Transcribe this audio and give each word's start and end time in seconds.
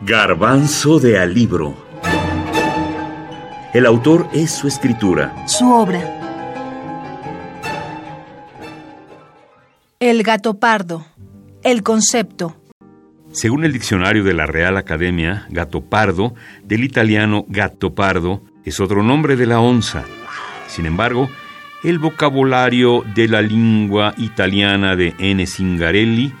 Garbanzo 0.00 1.00
de 1.00 1.18
Alibro. 1.18 1.74
El 3.74 3.84
autor 3.84 4.28
es 4.32 4.52
su 4.52 4.68
escritura. 4.68 5.34
Su 5.48 5.72
obra. 5.72 6.00
El 9.98 10.22
gato 10.22 10.60
pardo. 10.60 11.04
El 11.64 11.82
concepto. 11.82 12.56
Según 13.32 13.64
el 13.64 13.72
diccionario 13.72 14.22
de 14.22 14.34
la 14.34 14.46
Real 14.46 14.76
Academia, 14.76 15.46
gato 15.50 15.80
pardo, 15.80 16.36
del 16.62 16.84
italiano 16.84 17.44
gatto 17.48 17.96
pardo, 17.96 18.44
es 18.64 18.78
otro 18.78 19.02
nombre 19.02 19.34
de 19.34 19.46
la 19.46 19.58
onza. 19.58 20.04
Sin 20.68 20.86
embargo, 20.86 21.28
el 21.82 21.98
vocabulario 21.98 23.02
de 23.16 23.26
la 23.26 23.42
lengua 23.42 24.14
italiana 24.16 24.94
de 24.94 25.14
N. 25.18 25.44
Zingarelli 25.44 26.32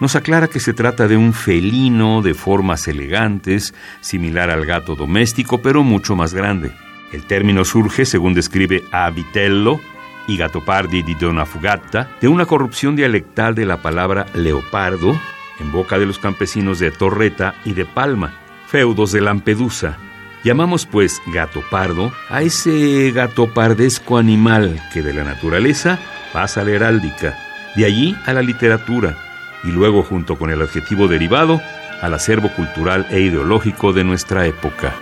nos 0.00 0.16
aclara 0.16 0.48
que 0.48 0.60
se 0.60 0.74
trata 0.74 1.08
de 1.08 1.16
un 1.16 1.32
felino 1.32 2.22
de 2.22 2.34
formas 2.34 2.86
elegantes, 2.88 3.74
similar 4.00 4.50
al 4.50 4.66
gato 4.66 4.94
doméstico, 4.94 5.62
pero 5.62 5.82
mucho 5.82 6.16
más 6.16 6.34
grande. 6.34 6.72
El 7.12 7.24
término 7.24 7.64
surge, 7.64 8.04
según 8.04 8.34
describe 8.34 8.84
a 8.92 9.08
Vitello 9.10 9.80
y 10.28 10.36
Gattopardi 10.36 11.02
di 11.02 11.14
Dona 11.14 11.46
Fugata, 11.46 12.10
de 12.20 12.28
una 12.28 12.46
corrupción 12.46 12.96
dialectal 12.96 13.54
de 13.54 13.64
la 13.64 13.80
palabra 13.80 14.26
leopardo 14.34 15.16
en 15.60 15.72
boca 15.72 15.98
de 15.98 16.06
los 16.06 16.18
campesinos 16.18 16.78
de 16.78 16.90
Torreta 16.90 17.54
y 17.64 17.72
de 17.72 17.86
Palma, 17.86 18.34
feudos 18.66 19.12
de 19.12 19.20
Lampedusa. 19.20 19.96
Llamamos 20.44 20.86
pues 20.86 21.22
gato 21.28 21.62
pardo 21.70 22.12
a 22.28 22.42
ese 22.42 23.10
gatopardesco 23.12 24.18
animal 24.18 24.80
que 24.92 25.02
de 25.02 25.14
la 25.14 25.24
naturaleza 25.24 25.98
pasa 26.32 26.60
a 26.60 26.64
la 26.64 26.72
heráldica, 26.72 27.36
de 27.74 27.84
allí 27.84 28.16
a 28.26 28.32
la 28.32 28.42
literatura, 28.42 29.16
y 29.66 29.70
luego 29.70 30.02
junto 30.02 30.38
con 30.38 30.50
el 30.50 30.62
adjetivo 30.62 31.08
derivado 31.08 31.60
al 32.00 32.14
acervo 32.14 32.50
cultural 32.50 33.06
e 33.10 33.20
ideológico 33.20 33.92
de 33.92 34.04
nuestra 34.04 34.46
época. 34.46 34.94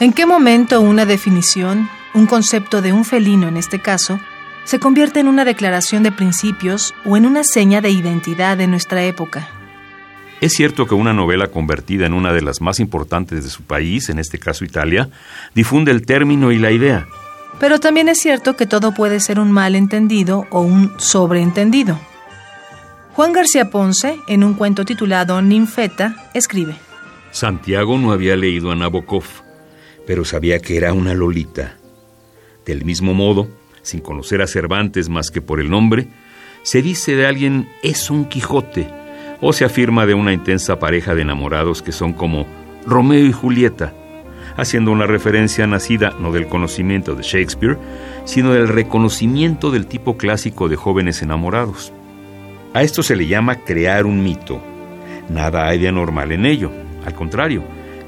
¿En 0.00 0.12
qué 0.12 0.26
momento 0.26 0.80
una 0.80 1.06
definición, 1.06 1.88
un 2.14 2.26
concepto 2.26 2.82
de 2.82 2.92
un 2.92 3.04
felino 3.04 3.48
en 3.48 3.56
este 3.56 3.80
caso, 3.80 4.18
se 4.64 4.78
convierte 4.78 5.20
en 5.20 5.28
una 5.28 5.44
declaración 5.44 6.02
de 6.02 6.12
principios 6.12 6.94
o 7.04 7.16
en 7.16 7.26
una 7.26 7.44
seña 7.44 7.80
de 7.80 7.90
identidad 7.90 8.56
de 8.56 8.66
nuestra 8.66 9.04
época? 9.04 9.48
Es 10.40 10.52
cierto 10.52 10.86
que 10.86 10.94
una 10.94 11.12
novela 11.12 11.48
convertida 11.48 12.06
en 12.06 12.12
una 12.12 12.32
de 12.32 12.42
las 12.42 12.60
más 12.60 12.78
importantes 12.78 13.42
de 13.42 13.50
su 13.50 13.62
país, 13.62 14.08
en 14.08 14.18
este 14.18 14.38
caso 14.38 14.64
Italia, 14.64 15.08
difunde 15.54 15.90
el 15.90 16.06
término 16.06 16.52
y 16.52 16.58
la 16.58 16.70
idea. 16.70 17.08
Pero 17.58 17.80
también 17.80 18.08
es 18.08 18.20
cierto 18.20 18.54
que 18.54 18.66
todo 18.66 18.94
puede 18.94 19.18
ser 19.18 19.40
un 19.40 19.50
malentendido 19.50 20.46
o 20.50 20.60
un 20.60 20.92
sobreentendido. 20.98 21.98
Juan 23.18 23.32
García 23.32 23.68
Ponce, 23.68 24.20
en 24.28 24.44
un 24.44 24.54
cuento 24.54 24.84
titulado 24.84 25.42
Ninfeta, 25.42 26.30
escribe: 26.34 26.76
Santiago 27.32 27.98
no 27.98 28.12
había 28.12 28.36
leído 28.36 28.70
a 28.70 28.76
Nabokov, 28.76 29.24
pero 30.06 30.24
sabía 30.24 30.60
que 30.60 30.76
era 30.76 30.92
una 30.92 31.14
Lolita. 31.14 31.78
Del 32.64 32.84
mismo 32.84 33.14
modo, 33.14 33.48
sin 33.82 33.98
conocer 34.02 34.40
a 34.40 34.46
Cervantes 34.46 35.08
más 35.08 35.32
que 35.32 35.42
por 35.42 35.58
el 35.58 35.68
nombre, 35.68 36.06
se 36.62 36.80
dice 36.80 37.16
de 37.16 37.26
alguien 37.26 37.68
es 37.82 38.08
un 38.08 38.24
Quijote, 38.24 38.88
o 39.40 39.52
se 39.52 39.64
afirma 39.64 40.06
de 40.06 40.14
una 40.14 40.32
intensa 40.32 40.78
pareja 40.78 41.16
de 41.16 41.22
enamorados 41.22 41.82
que 41.82 41.90
son 41.90 42.12
como 42.12 42.46
Romeo 42.86 43.26
y 43.26 43.32
Julieta, 43.32 43.94
haciendo 44.56 44.92
una 44.92 45.08
referencia 45.08 45.66
nacida 45.66 46.14
no 46.20 46.30
del 46.30 46.46
conocimiento 46.46 47.16
de 47.16 47.24
Shakespeare, 47.24 47.78
sino 48.26 48.52
del 48.52 48.68
reconocimiento 48.68 49.72
del 49.72 49.88
tipo 49.88 50.16
clásico 50.16 50.68
de 50.68 50.76
jóvenes 50.76 51.20
enamorados. 51.20 51.92
A 52.78 52.84
esto 52.84 53.02
se 53.02 53.16
le 53.16 53.26
llama 53.26 53.56
crear 53.64 54.06
un 54.06 54.22
mito. 54.22 54.62
Nada 55.28 55.66
hay 55.66 55.80
de 55.80 55.88
anormal 55.88 56.30
en 56.30 56.46
ello. 56.46 56.70
Al 57.04 57.12
contrario, 57.12 57.64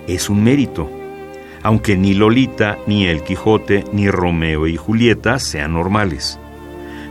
es 0.06 0.30
un 0.30 0.44
mérito. 0.44 0.88
Aunque 1.64 1.96
ni 1.96 2.14
Lolita, 2.14 2.78
ni 2.86 3.04
El 3.06 3.24
Quijote, 3.24 3.82
ni 3.92 4.08
Romeo 4.08 4.68
y 4.68 4.76
Julieta 4.76 5.40
sean 5.40 5.72
normales. 5.72 6.38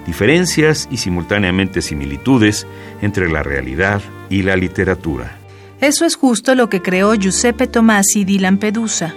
Diferencias 0.08 0.88
y 0.90 0.96
simultáneamente 0.96 1.82
similitudes 1.82 2.66
entre 3.02 3.30
la 3.30 3.44
realidad 3.44 4.02
y 4.30 4.44
la 4.44 4.56
literatura. 4.56 5.36
Eso 5.82 6.06
es 6.06 6.16
justo 6.16 6.56
lo 6.56 6.70
que 6.70 6.82
creó 6.82 7.14
Giuseppe 7.14 7.68
Tomasi 7.68 8.24
di 8.24 8.40
Lampedusa, 8.40 9.14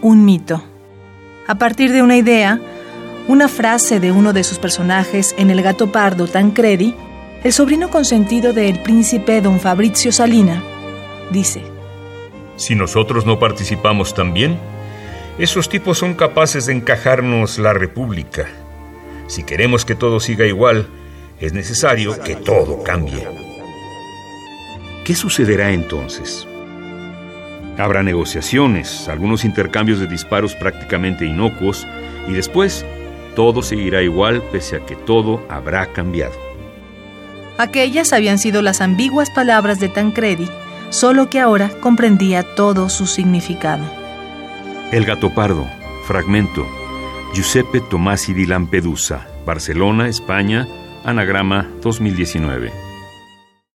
un 0.00 0.24
mito. 0.24 0.62
A 1.48 1.56
partir 1.56 1.90
de 1.90 2.02
una 2.04 2.16
idea, 2.16 2.60
una 3.26 3.48
frase 3.48 3.98
de 3.98 4.12
uno 4.12 4.32
de 4.32 4.44
sus 4.44 4.60
personajes 4.60 5.34
en 5.38 5.50
El 5.50 5.60
gato 5.62 5.90
pardo 5.90 6.28
Tancredi, 6.28 6.94
el 7.42 7.52
sobrino 7.54 7.88
consentido 7.88 8.52
del 8.52 8.80
príncipe 8.80 9.40
don 9.40 9.60
Fabrizio 9.60 10.12
Salina, 10.12 10.62
dice, 11.30 11.62
Si 12.56 12.74
nosotros 12.74 13.24
no 13.24 13.38
participamos 13.38 14.14
también, 14.14 14.58
esos 15.38 15.70
tipos 15.70 15.96
son 15.96 16.14
capaces 16.14 16.66
de 16.66 16.74
encajarnos 16.74 17.58
la 17.58 17.72
república. 17.72 18.46
Si 19.26 19.42
queremos 19.42 19.86
que 19.86 19.94
todo 19.94 20.20
siga 20.20 20.44
igual, 20.44 20.86
es 21.40 21.54
necesario 21.54 22.20
que 22.22 22.36
todo 22.36 22.82
cambie. 22.82 23.26
¿Qué 25.06 25.14
sucederá 25.14 25.72
entonces? 25.72 26.46
Habrá 27.78 28.02
negociaciones, 28.02 29.08
algunos 29.08 29.46
intercambios 29.46 29.98
de 29.98 30.06
disparos 30.06 30.54
prácticamente 30.54 31.24
inocuos, 31.24 31.86
y 32.28 32.32
después 32.32 32.84
todo 33.34 33.62
seguirá 33.62 34.02
igual 34.02 34.42
pese 34.52 34.76
a 34.76 34.84
que 34.84 34.96
todo 34.96 35.42
habrá 35.48 35.86
cambiado. 35.86 36.49
Aquellas 37.60 38.14
habían 38.14 38.38
sido 38.38 38.62
las 38.62 38.80
ambiguas 38.80 39.28
palabras 39.28 39.78
de 39.80 39.90
Tancredi, 39.90 40.48
solo 40.88 41.28
que 41.28 41.40
ahora 41.40 41.68
comprendía 41.68 42.42
todo 42.54 42.88
su 42.88 43.06
significado. 43.06 43.84
El 44.92 45.04
gato 45.04 45.34
pardo, 45.34 45.68
fragmento, 46.06 46.66
Giuseppe 47.34 47.82
Tomasi 47.82 48.32
di 48.32 48.46
Lampedusa, 48.46 49.26
Barcelona, 49.44 50.08
España, 50.08 50.66
anagrama 51.04 51.68
2019. 51.82 52.89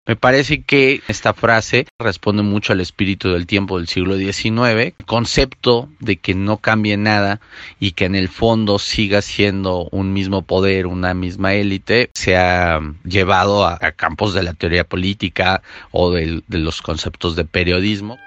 Me 0.07 0.15
parece 0.15 0.61
que 0.61 1.01
esta 1.07 1.33
frase 1.33 1.87
responde 1.97 2.43
mucho 2.43 2.73
al 2.73 2.79
espíritu 2.79 3.31
del 3.31 3.47
tiempo 3.47 3.77
del 3.77 3.87
siglo 3.87 4.15
XIX, 4.17 4.93
concepto 5.07 5.89
de 5.99 6.17
que 6.17 6.35
no 6.35 6.57
cambie 6.57 6.95
nada 6.95 7.41
y 7.79 7.93
que 7.93 8.05
en 8.05 8.13
el 8.13 8.29
fondo 8.29 8.77
siga 8.77 9.23
siendo 9.23 9.89
un 9.91 10.13
mismo 10.13 10.43
poder, 10.43 10.85
una 10.85 11.15
misma 11.15 11.55
élite, 11.55 12.11
se 12.13 12.37
ha 12.37 12.79
llevado 13.03 13.65
a, 13.65 13.79
campos 13.95 14.35
de 14.35 14.43
la 14.43 14.53
teoría 14.53 14.83
política 14.83 15.63
o 15.89 16.11
de, 16.11 16.43
de 16.47 16.57
los 16.59 16.83
conceptos 16.83 17.35
de 17.35 17.45
periodismo. 17.45 18.19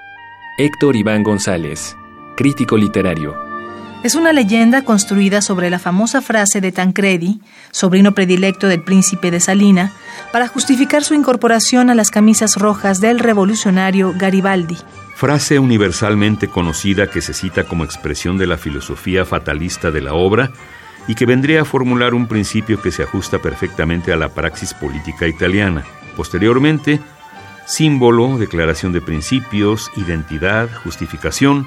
Héctor 0.59 0.97
Iván 0.97 1.23
González, 1.23 1.97
crítico 2.37 2.77
literario. 2.77 3.48
Es 4.05 4.15
una 4.15 4.33
leyenda 4.33 4.83
construida 4.83 5.43
sobre 5.43 5.71
la 5.71 5.81
famosa 5.81 6.23
frase 6.23 6.61
de 6.61 6.71
Tancredi, 6.71 7.41
sobrino 7.73 8.15
predilecto 8.15 8.69
del 8.69 8.81
príncipe 8.81 9.33
de 9.33 9.41
Salina, 9.41 9.93
para 10.31 10.47
justificar 10.47 11.03
su 11.03 11.15
incorporación 11.15 11.91
a 11.91 11.97
las 11.97 12.13
camisas 12.13 12.55
rojas 12.57 13.01
del 13.01 13.19
revolucionario 13.19 14.15
Garibaldi. 14.17 14.77
Frase 15.17 15.59
universalmente 15.59 16.47
conocida 16.47 17.11
que 17.11 17.21
se 17.21 17.35
cita 17.35 17.65
como 17.65 17.83
expresión 17.83 18.39
de 18.39 18.47
la 18.47 18.57
filosofía 18.57 19.25
fatalista 19.25 19.91
de 19.91 20.01
la 20.01 20.15
obra 20.15 20.53
y 21.09 21.17
que 21.17 21.27
vendría 21.27 21.63
a 21.63 21.65
formular 21.65 22.15
un 22.15 22.29
principio 22.29 22.81
que 22.81 22.93
se 22.93 23.03
ajusta 23.03 23.41
perfectamente 23.41 24.13
a 24.13 24.17
la 24.17 24.29
praxis 24.29 24.75
política 24.75 25.27
italiana. 25.27 25.83
Posteriormente, 26.17 27.01
símbolo, 27.67 28.39
declaración 28.39 28.93
de 28.93 29.01
principios, 29.01 29.91
identidad, 29.97 30.69
justificación, 30.85 31.67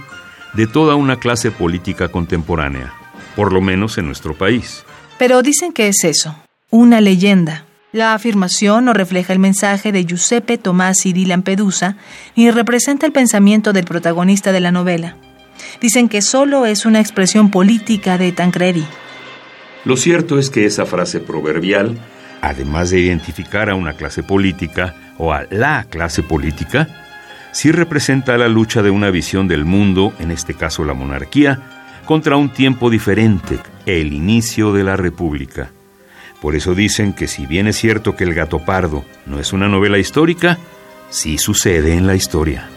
de 0.54 0.68
toda 0.68 0.96
una 0.96 1.18
clase 1.18 1.52
política 1.52 2.10
contemporánea, 2.10 2.94
por 3.36 3.54
lo 3.54 3.62
menos 3.62 3.98
en 3.98 4.06
nuestro 4.06 4.34
país. 4.34 4.84
Pero 5.18 5.42
dicen 5.42 5.72
que 5.72 5.88
es 5.88 6.04
eso, 6.04 6.36
una 6.70 7.02
leyenda. 7.02 7.66
La 7.92 8.14
afirmación 8.14 8.86
no 8.86 8.94
refleja 8.94 9.34
el 9.34 9.40
mensaje 9.40 9.92
de 9.92 10.06
Giuseppe 10.06 10.58
Tomasi 10.58 11.12
di 11.12 11.26
Lampedusa 11.26 11.98
ni 12.36 12.50
representa 12.50 13.06
el 13.06 13.12
pensamiento 13.12 13.74
del 13.74 13.86
protagonista 13.86 14.54
de 14.54 14.62
la 14.62 14.72
novela. 14.72 15.18
Dicen 15.82 16.08
que 16.08 16.22
solo 16.22 16.66
es 16.66 16.86
una 16.86 17.02
expresión 17.02 17.52
política 17.52 18.18
de 18.18 18.32
Tancredi. 18.32 18.86
Lo 19.84 19.98
cierto 19.98 20.40
es 20.40 20.50
que 20.50 20.66
esa 20.66 20.86
frase 20.86 21.20
proverbial, 21.20 21.98
además 22.42 22.92
de 22.92 23.02
identificar 23.02 23.70
a 23.70 23.76
una 23.76 23.94
clase 23.94 24.24
política 24.24 24.96
o 25.18 25.34
a 25.34 25.46
la 25.50 25.86
clase 25.90 26.24
política, 26.24 27.11
sí 27.52 27.72
representa 27.72 28.38
la 28.38 28.48
lucha 28.48 28.82
de 28.82 28.90
una 28.90 29.12
visión 29.12 29.48
del 29.48 29.66
mundo, 29.66 30.14
en 30.20 30.32
este 30.32 30.54
caso 30.54 30.84
la 30.84 30.94
monarquía, 30.94 31.60
contra 32.06 32.36
un 32.36 32.50
tiempo 32.50 32.90
diferente, 32.90 33.60
el 33.86 34.14
inicio 34.14 34.74
de 34.74 34.84
la 34.84 34.96
República. 34.96 35.72
Por 36.42 36.56
eso 36.56 36.74
dicen 36.74 37.14
que 37.14 37.28
si 37.28 37.46
bien 37.46 37.68
es 37.68 37.78
cierto 37.78 38.16
que 38.16 38.24
El 38.24 38.34
gato 38.34 38.60
pardo 38.60 39.06
no 39.26 39.40
es 39.40 39.54
una 39.54 39.68
novela 39.68 40.00
histórica, 40.00 40.58
sí 41.10 41.38
sucede 41.38 41.94
en 41.94 42.08
la 42.08 42.16
historia. 42.16 42.68